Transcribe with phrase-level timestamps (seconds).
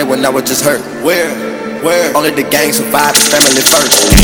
[0.00, 0.80] when I was just hurt.
[1.04, 1.28] Where?
[1.82, 2.16] Where?
[2.16, 3.18] Only the gang survived.
[3.18, 4.21] family first.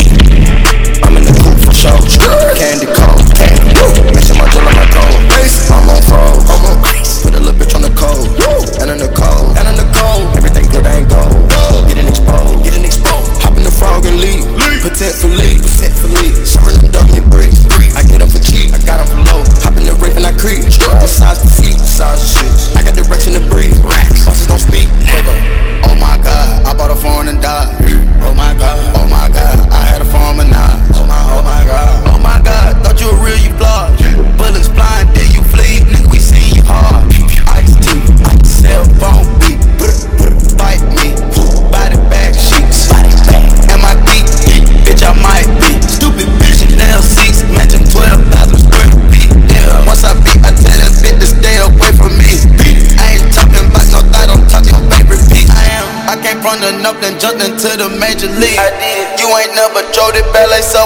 [59.93, 60.78] Jody Ballet.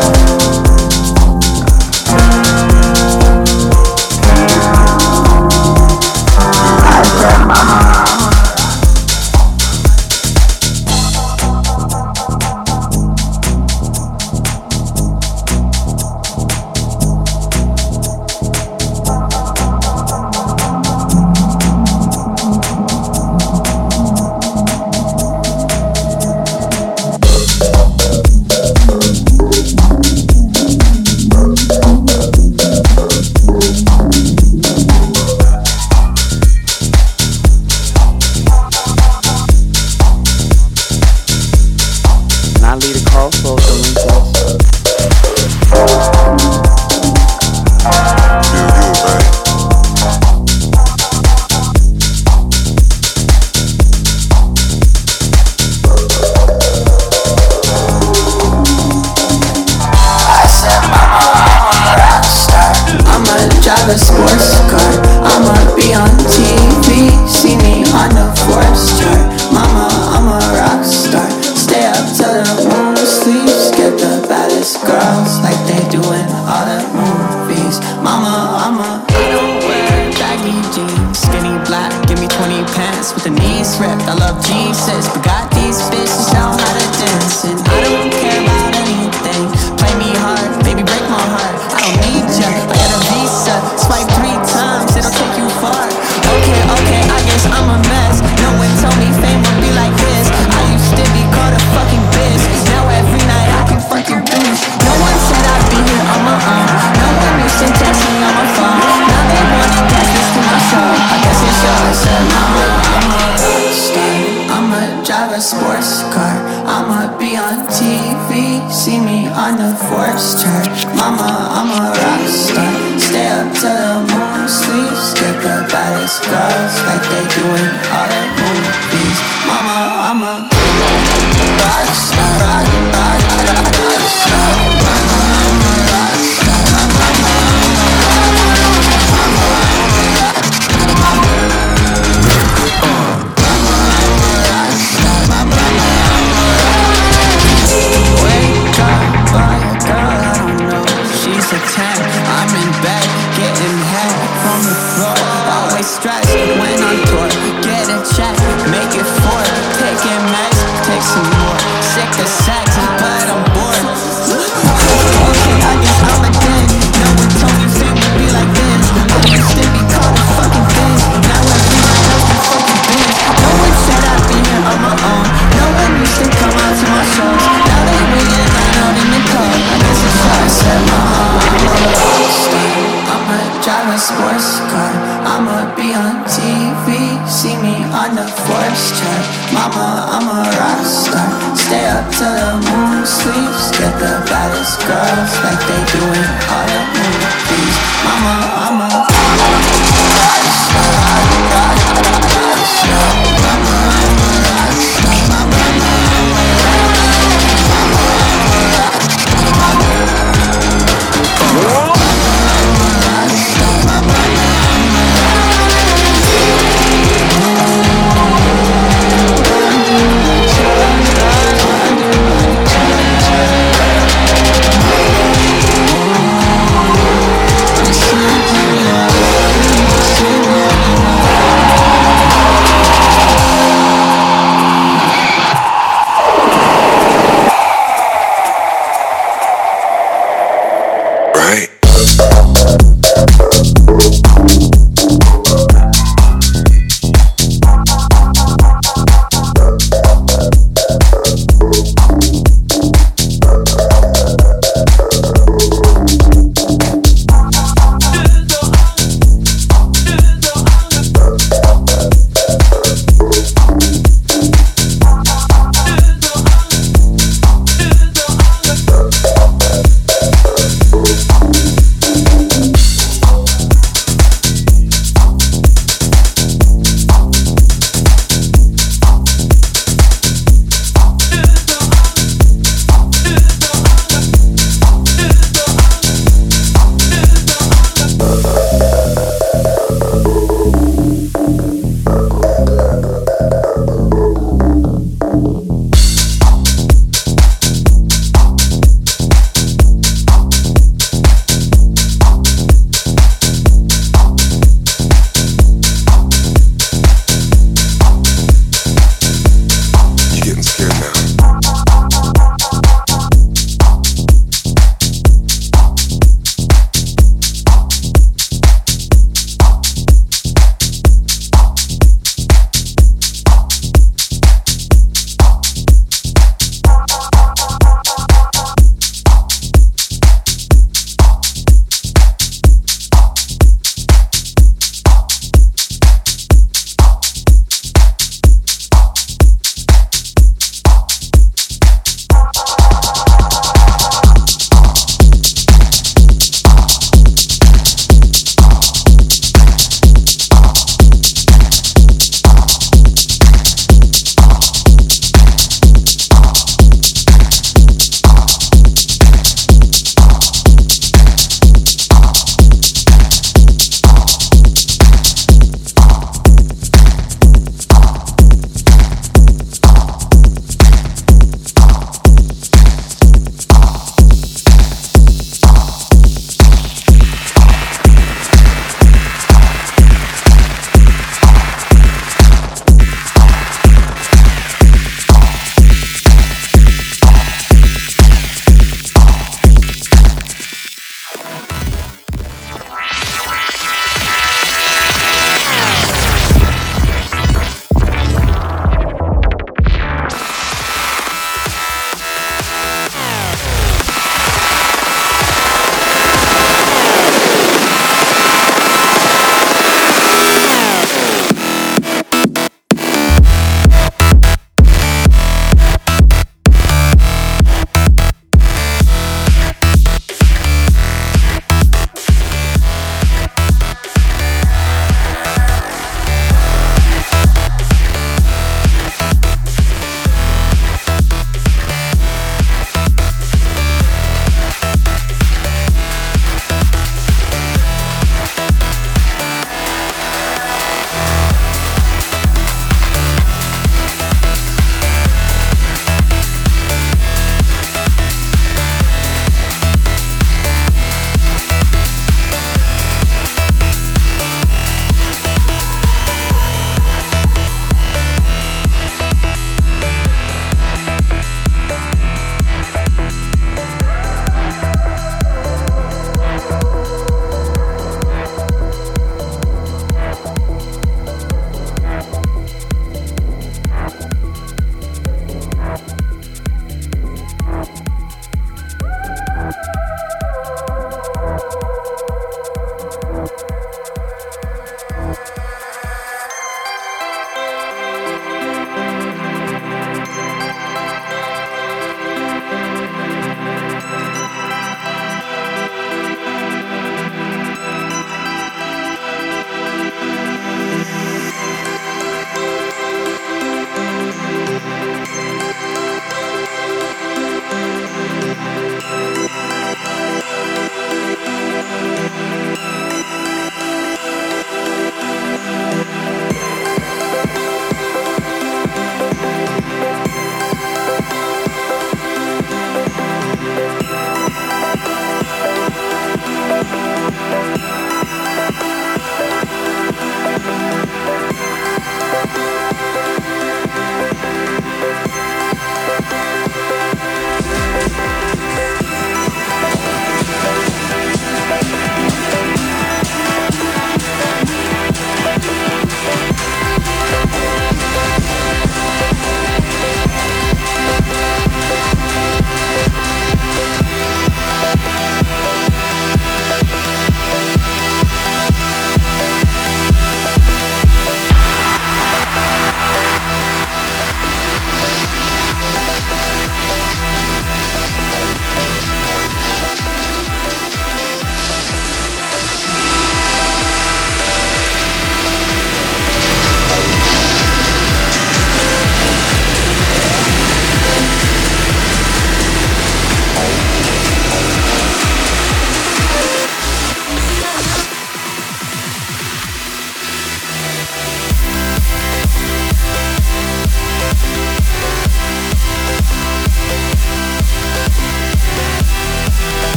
[0.00, 0.29] Thank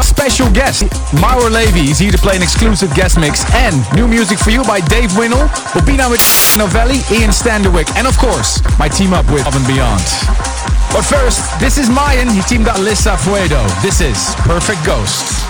[0.00, 0.84] special guest,
[1.20, 3.44] Maor Levi is here to play an exclusive guest mix.
[3.52, 5.44] And new music for you by Dave Winnel,
[5.76, 6.24] Bobina with
[6.56, 10.00] Novelli, Ian Standerwick, and of course, my team up with Above and Beyond.
[10.96, 12.28] But first, this is Mayan.
[12.30, 13.60] He teamed up Lisa Fuedo.
[13.82, 15.41] This is Perfect Ghost.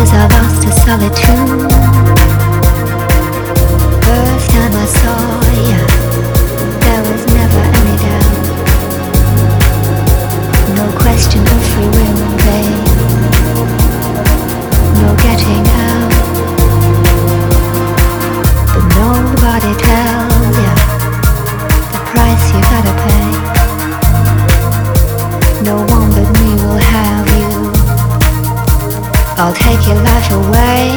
[0.00, 1.70] Years I lost to solitude.
[4.06, 5.20] First time I saw
[5.70, 5.82] ya,
[6.84, 8.36] there was never any doubt.
[10.78, 12.88] No question of free will, babe.
[15.02, 16.12] No getting out.
[18.72, 20.29] But nobody tells
[29.50, 30.94] I'll take your life away.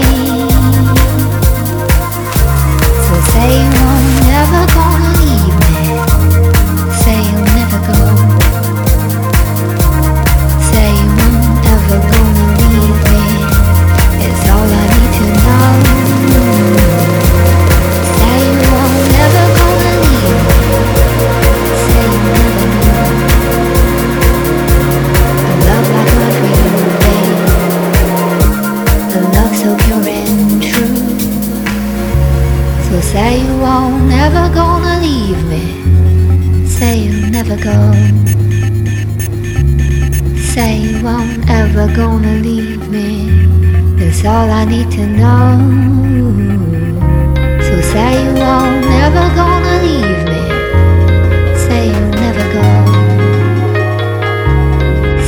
[3.01, 4.92] So say you're never gonna
[37.53, 37.93] you'll go.
[40.53, 43.47] Say you won't ever gonna leave me.
[43.97, 45.59] That's all I need to know.
[47.61, 50.43] So say you won't never gonna leave me.
[51.65, 52.69] Say you'll never go.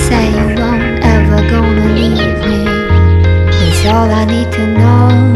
[0.07, 2.65] Say you won't ever gonna leave me.
[3.59, 5.34] That's all I need to know.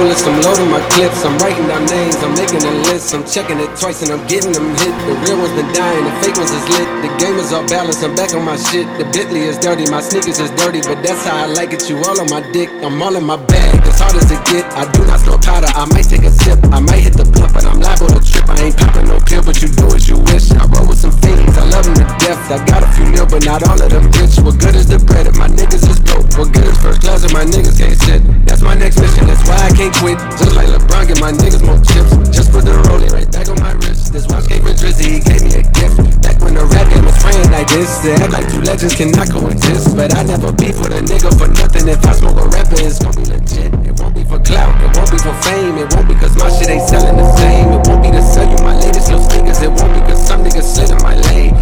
[0.00, 3.68] I'm loading my clips, I'm writing down names, I'm making a list, I'm checking it
[3.76, 4.96] twice and I'm getting them hit.
[5.04, 6.88] The real ones been dying, the fake ones is lit.
[7.04, 8.88] The game is off balance, I'm back on my shit.
[8.96, 11.84] The Bentley is dirty, my sneakers is dirty, but that's how I like it.
[11.84, 14.64] You all on my dick, I'm all in my bag, as hard as it get.
[14.72, 17.52] I do not store powder, I might take a sip, I might hit the blunt,
[17.52, 18.48] but I'm liable to trip.
[18.48, 20.48] I ain't popping no pill, but you do as you wish.
[20.56, 22.40] I roll with some fiends, I love them to death.
[22.48, 24.40] I got a few nil, but not all of them rich.
[24.40, 26.24] What good is the bread if my niggas is broke?
[26.40, 28.24] What good is first class if my niggas can't sit?
[28.70, 30.14] My next mission, that's why I can't quit.
[30.38, 32.14] Just like LeBron, get my niggas more chips.
[32.30, 34.14] Just put the rolling right back on my wrist.
[34.14, 35.98] This watch came from Drizzy, he gave me a gift.
[36.22, 39.26] Back when the rap game was praying like this, they act like two legends cannot
[39.26, 39.98] coexist.
[39.98, 41.90] But I never beef with a nigga for nothing.
[41.90, 43.74] If I smoke a rapper, it's gonna be legit.
[43.90, 46.46] It won't be for clout, it won't be for fame, it won't be cause my
[46.54, 47.74] shit ain't selling the same.
[47.74, 50.46] It won't be to sell you my latest little sneakers, it won't be cause some
[50.46, 51.58] niggas slid in my lane.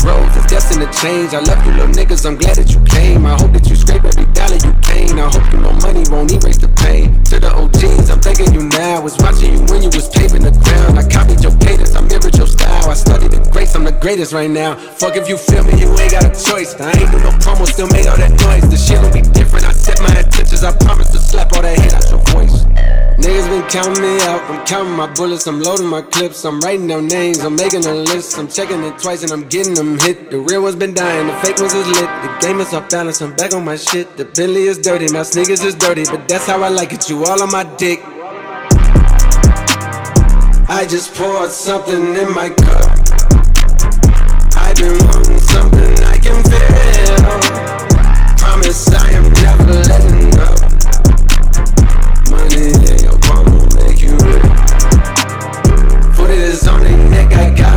[0.00, 1.34] Grows, it's destined to change.
[1.34, 3.26] I love you little niggas, I'm glad that you came.
[3.26, 5.20] I hope that you scrape every dollar you gain.
[5.20, 7.20] I hope you know money won't erase the pain.
[7.28, 9.04] To the OGs, I'm thanking you now.
[9.04, 10.96] Was watching you when you was paving the ground.
[10.96, 12.88] I copied your cadence, I mirrored your style.
[12.88, 14.74] I studied the greats, I'm the greatest right now.
[14.96, 16.72] Fuck if you feel me, you ain't got a choice.
[16.80, 18.64] I ain't do no promo, still made all that noise.
[18.72, 19.68] The shit'll be different.
[19.68, 22.64] I set my intentions, I promise to slap all that hate out your voice.
[23.20, 24.40] Niggas been counting me out.
[24.48, 27.92] I'm counting my bullets, I'm loading my clips, I'm writing down names, I'm making a
[27.92, 30.30] list, I'm checking it twice and I'm getting them hit.
[30.30, 32.08] The real ones been dying, the fake ones is lit.
[32.22, 34.16] The game is off balance, I'm back on my shit.
[34.16, 37.08] The Bentley is dirty, my sneakers is dirty, but that's how I like it.
[37.08, 38.00] You all on my dick.
[40.68, 42.90] I just poured something in my cup.
[44.56, 47.16] I've been wanting something I can feel.
[48.38, 50.58] Promise I am never letting up.
[52.30, 54.40] Money in your palm will make you real.
[56.14, 57.69] Put it on their neck, I got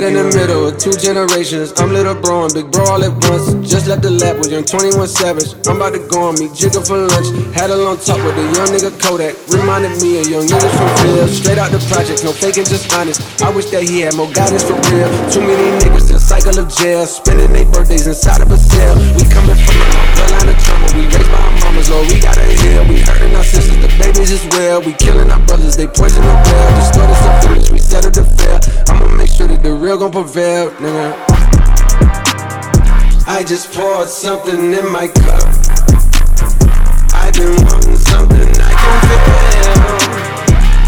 [0.00, 1.70] dead in the middle of two generations.
[1.78, 3.54] I'm little bro and big bro all at once.
[3.62, 5.54] Just left the lab with young 21 Savage.
[5.70, 7.30] I'm about to go on me, Jigga for lunch.
[7.54, 9.38] Had a long talk with a young nigga Kodak.
[9.54, 11.28] Reminded me of young niggas from real.
[11.30, 13.22] Straight out the project, no faking, just honest.
[13.42, 15.10] I wish that he had more guidance for real.
[15.30, 18.98] Too many niggas in a cycle of jail, spending their birthdays inside of a cell.
[19.14, 20.86] We coming from a line of trauma.
[20.98, 22.82] We raised by our mamas, Lord, we gotta heal.
[22.90, 24.82] We hurting our sisters, the babies as well.
[24.82, 26.68] We killing our brothers, they poison the well.
[26.82, 28.58] Distorted footage, we settled to fail.
[28.90, 31.12] I'ma make sure that the real gon' prevail, nigga.
[33.26, 35.44] I just poured something in my cup.
[37.12, 39.84] I've been wanting something I can feel.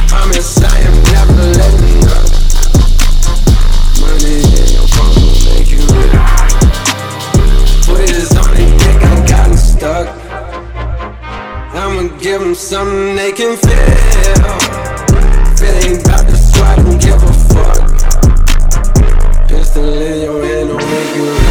[0.09, 2.29] Promise I am never letting up.
[4.01, 5.85] Money in your palm will make you
[8.01, 10.07] it on their neck, I got 'em stuck.
[11.75, 14.57] I'ma give give 'em something they can feel.
[15.53, 16.27] If it ain't about
[16.77, 17.26] don't give a fuck.
[19.77, 21.46] Pistol in your hand, don't make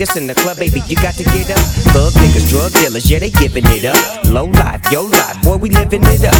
[0.00, 1.60] this in the club, baby, you got to get up.
[1.92, 4.24] Thug niggas, drug dealers, yeah, they giving it up.
[4.24, 6.39] Low life, yo life, boy, we living it up.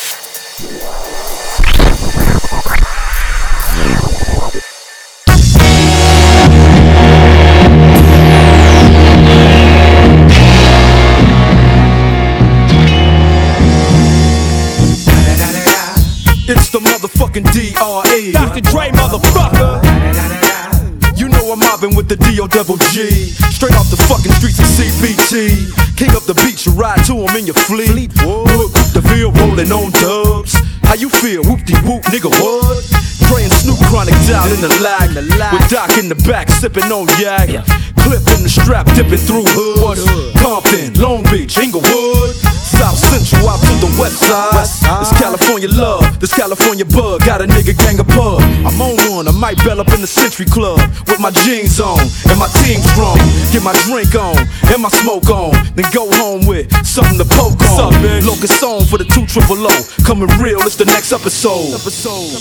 [17.41, 18.31] Motherfucking D.R.E.
[18.31, 18.61] Dr.
[18.61, 19.81] Dre, motherfucker.
[21.17, 22.47] You know I'm mobbing with the D.O.
[22.47, 23.09] double G.
[23.51, 25.97] Straight off the fucking streets of CPT.
[25.97, 28.11] King up the beach, you ride to him in your fleet.
[28.25, 30.55] Look, the field rolling on dubs.
[30.83, 31.43] How you feel?
[31.43, 32.83] Whoop de whoop, nigga, what?
[33.29, 35.13] Praying Snoop Chronic down in the lag.
[35.15, 37.49] With Doc in the back, sipping on yak.
[38.01, 40.03] Clip in the strap, dipping through hoods.
[40.41, 42.35] Compton, Long Beach, Inglewood.
[42.81, 44.65] South Central out to the west side.
[44.99, 47.25] This California love, this California bug.
[47.25, 48.39] Got a nigga gang of pub.
[48.63, 50.79] I'm on one, I might bell up in the Century Club
[51.09, 51.99] with my jeans on
[52.29, 53.17] and my team strong.
[53.51, 54.37] Get my drink on
[54.69, 57.91] and my smoke on, then go home with something to poke on.
[58.23, 59.73] Locust song for the two triple O.
[60.05, 61.73] Coming real, it's the next episode.
[61.73, 62.37] Episode.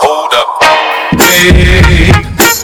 [0.00, 0.48] Hold up.
[1.20, 2.12] Hey,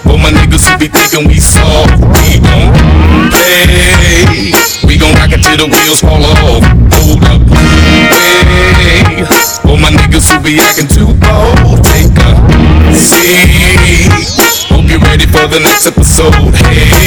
[0.09, 4.56] all my niggas who be thinking we soft, we gon' play.
[4.97, 6.65] We gon' rock it till the wheels fall off.
[6.97, 7.43] Hold up.
[8.81, 9.21] Hey,
[9.69, 14.09] all my niggas who be acting too bold, take a seat.
[14.73, 16.33] Hope you're ready for the next episode.
[16.33, 17.06] Hey.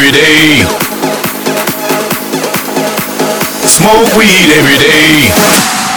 [0.00, 0.62] Every day.
[3.66, 5.89] Smoke weed every day.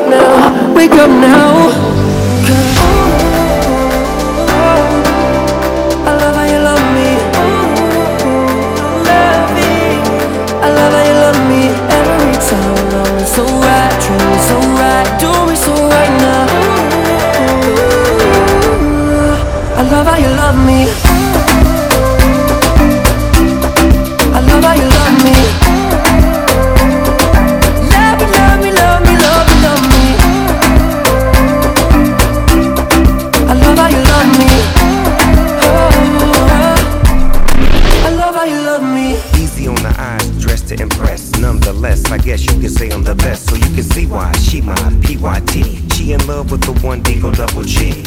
[0.00, 1.68] up now, wake up now.
[6.06, 7.10] I love how you love me.
[9.08, 9.70] Love me.
[10.62, 11.62] I love how you love me
[11.98, 13.26] every time.
[13.26, 15.08] So right, me so right,
[15.48, 16.46] me so right now.
[19.76, 21.09] I love how you love me.
[46.90, 48.02] one Deco double G.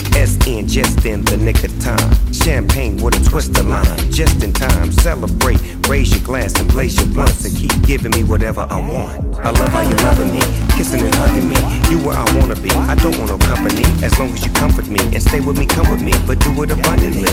[0.67, 2.33] Just in the nick of time.
[2.33, 4.11] Champagne with a twist of line.
[4.11, 5.59] Just in time, celebrate.
[5.87, 9.37] Raise your glass and place your blunts and keep giving me whatever I want.
[9.39, 10.41] I love how you're loving me,
[10.75, 11.55] kissing and hugging me.
[11.89, 12.71] You where I wanna be.
[12.71, 13.85] I don't want no company.
[14.03, 16.51] As long as you comfort me and stay with me, come with me, but do
[16.63, 17.31] it abundantly.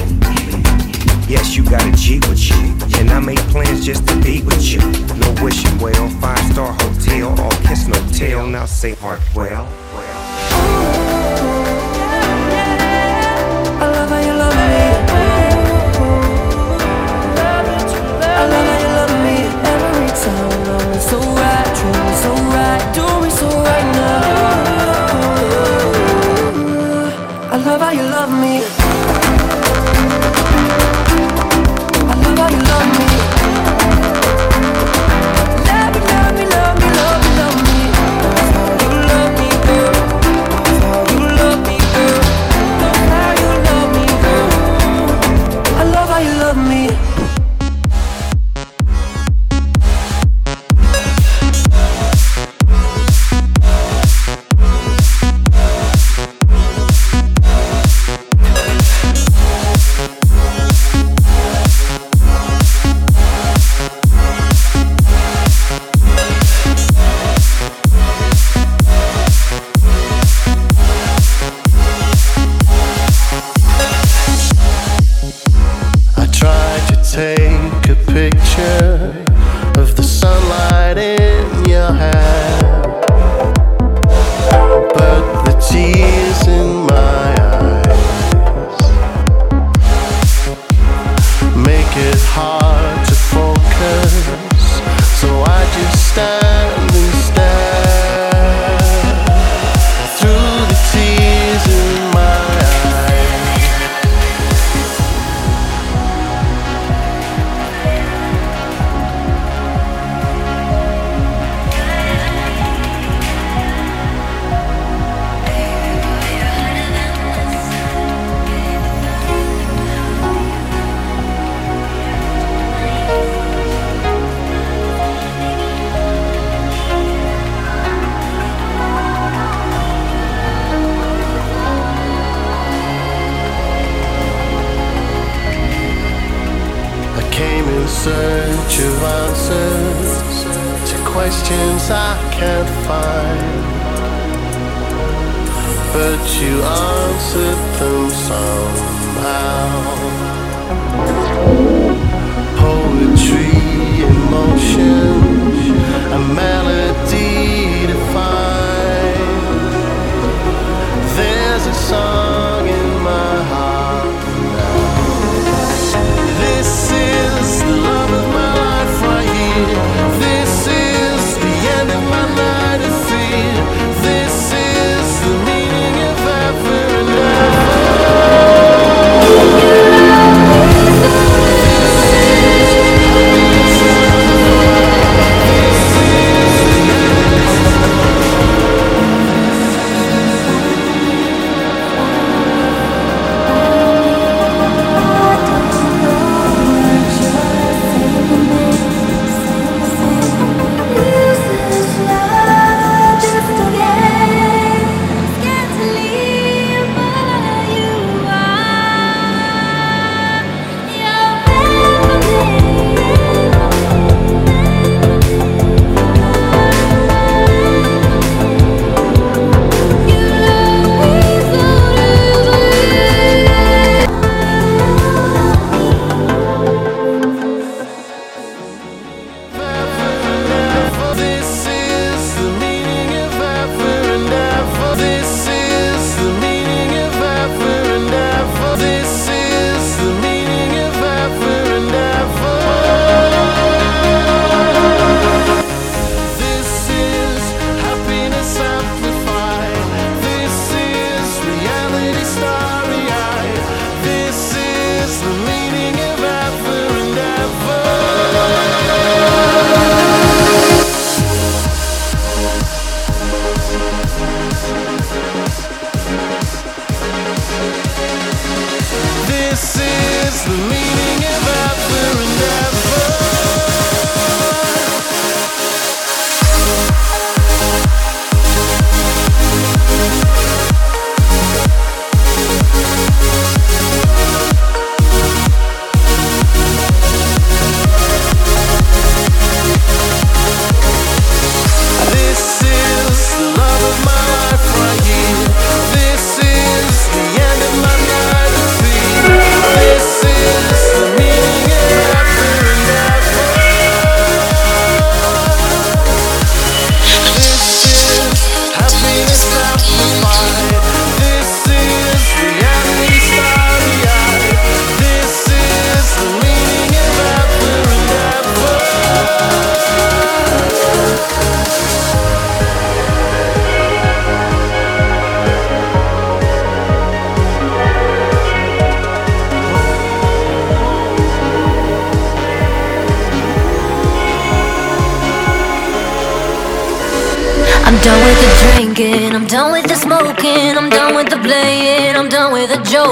[1.27, 2.60] Yes, you got a G with you,
[3.01, 4.81] and I make plans just to be with you.
[5.18, 8.47] No wishing well, five star hotel, all kiss no tell.
[8.47, 9.66] Now say heart well.
[9.94, 11.19] well.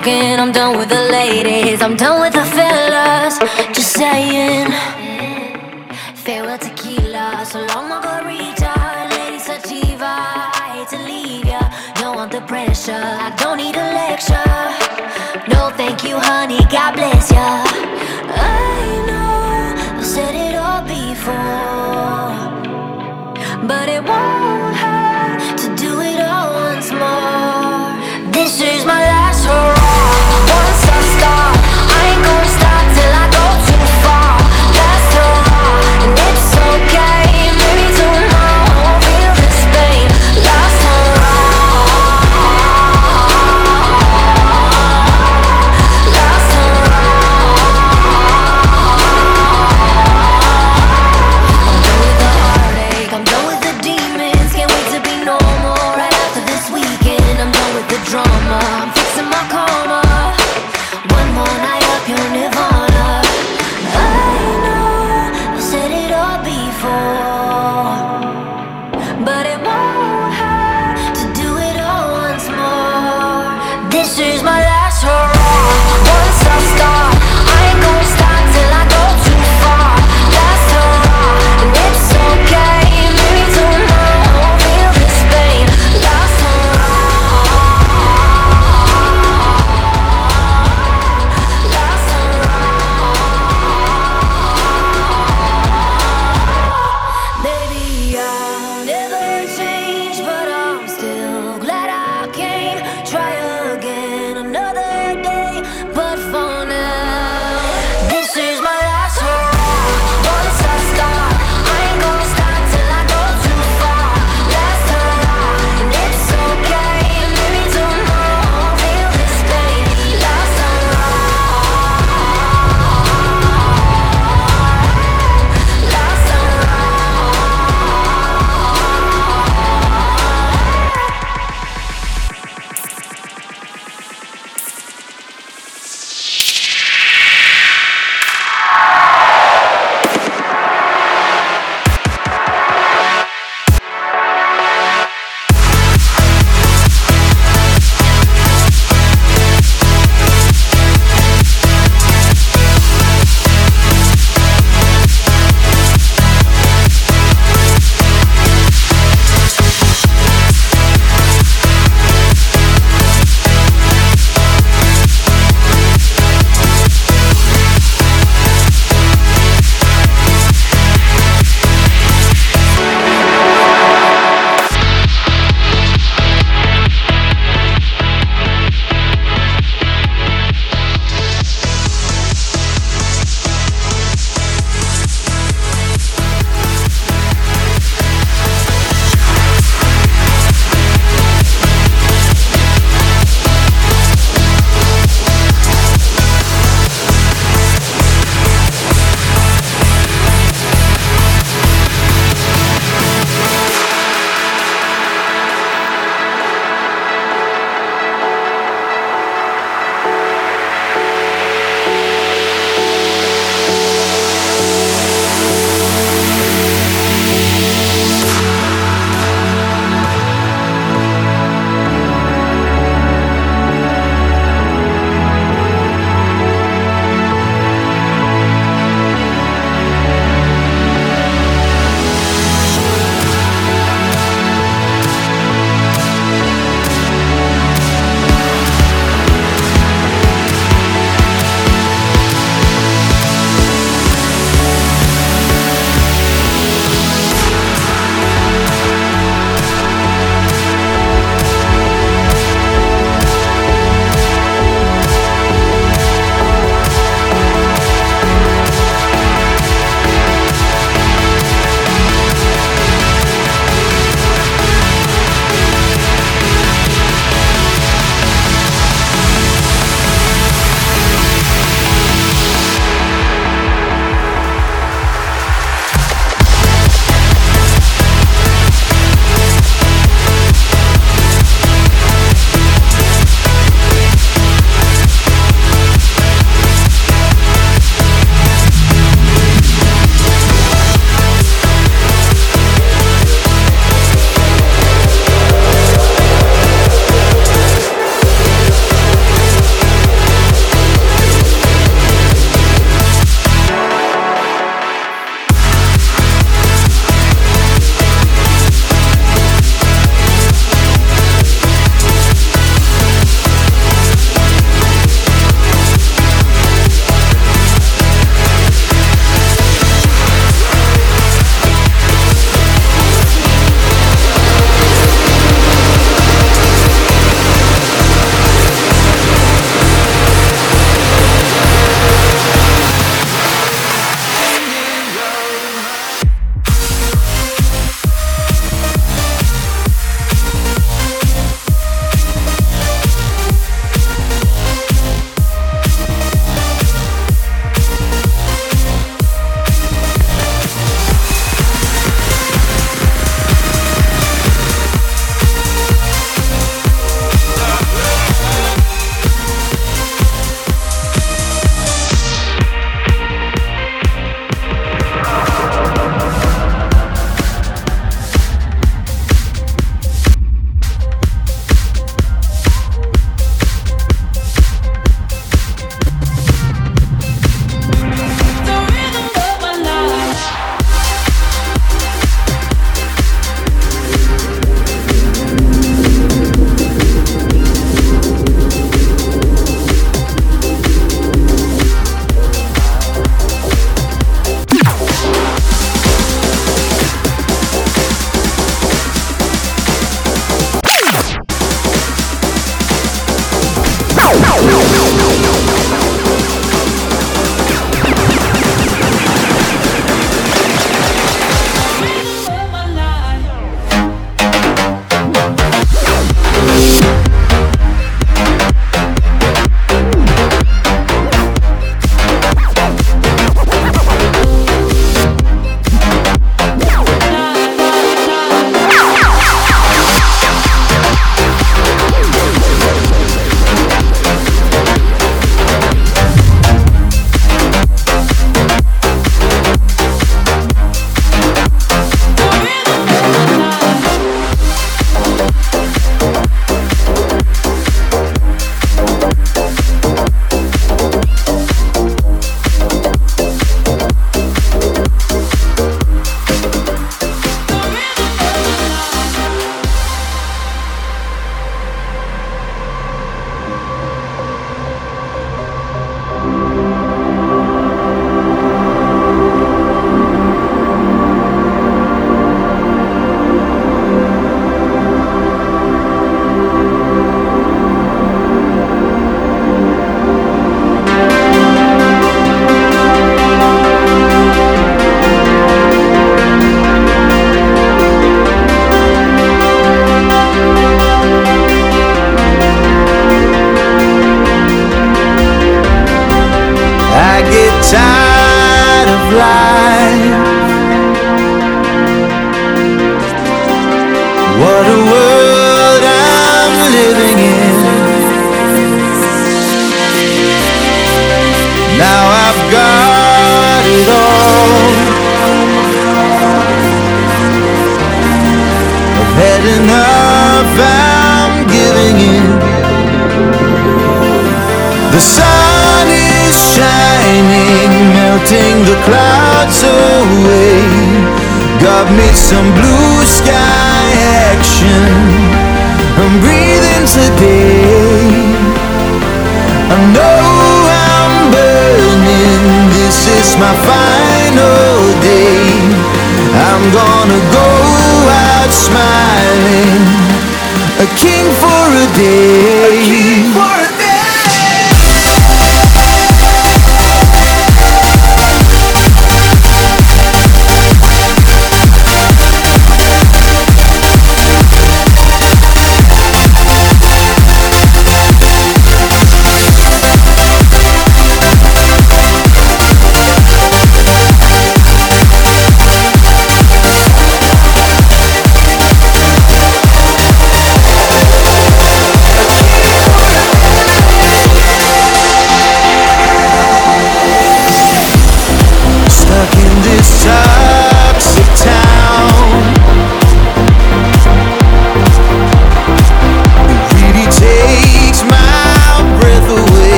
[0.00, 0.49] Joking, I'm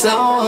[0.00, 0.39] so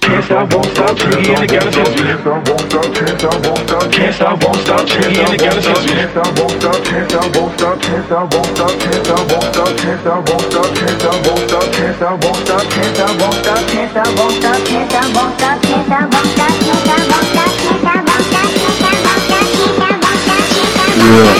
[0.00, 0.96] Can't stop, won't stop.
[0.96, 3.90] Can't stop, won't stop, can't stop, won't stop.
[3.90, 4.86] Can't stop, won't stop.
[4.86, 6.78] Can't stop, won't stop, can't stop, won't stop.
[6.84, 8.70] Can't stop, won't stop, can't stop, won't stop.
[9.76, 11.56] Can't stop, won't stop, can't stop, won't stop.
[11.56, 12.56] Can't stop, won't stop, can't stop, won't stop.
[12.56, 13.46] Can't stop, won't stop,
[21.06, 21.35] Yeah.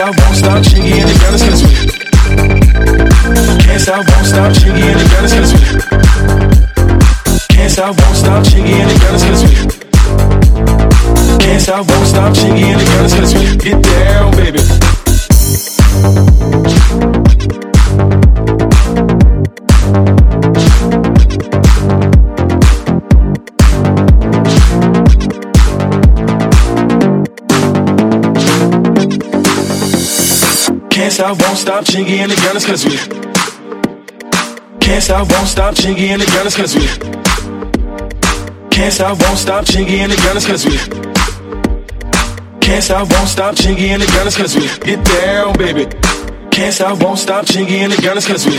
[0.00, 1.68] Stop, won't stop, chingy and the gunners cause we
[3.60, 5.60] Can't stop, won't stop, chingy and the gunners cause we
[7.54, 9.50] Can't stop, won't stop, chingy and the gunners cause we
[11.44, 14.30] Can't stop, won't stop, chingy and the gunners cause we Get down,
[17.04, 17.09] baby
[31.20, 32.96] stop, won't stop, chingy and the gunners cause we
[34.80, 36.86] Can't stop, won't stop, chingy and the gunners cause we
[38.70, 40.78] Can't stop, won't stop, chingy and the gunners cause we
[42.60, 45.84] Can't stop, won't stop, chingy and the gunners cause we Get down, baby.
[46.50, 48.56] Can't stop, won't stop, chingy and the gunners cause we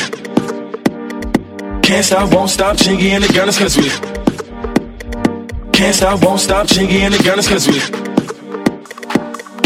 [1.82, 3.90] Can't stop, won't stop, chingy and the gunners cause we
[5.72, 8.11] Can't stop, won't stop, chingy and the gunners cause we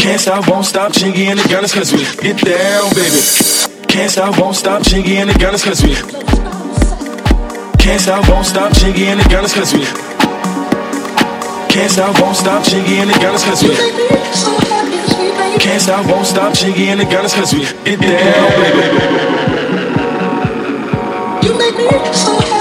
[0.06, 3.18] can't stop, won't stop, chingy and the gunners cause we get down, baby.
[3.90, 5.96] Can't stop, won't stop, chingy and the gunners cause we
[7.82, 9.82] Can't stop, won't stop, chingy and the gunners cause we
[11.74, 13.74] Can't stop, won't stop, chingy and the gunners cause we
[15.58, 18.86] Can't stop, won't stop, chingy and the gunners cause we get down, baby.
[21.42, 22.55] You make me so happy,